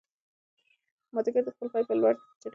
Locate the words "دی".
2.41-2.49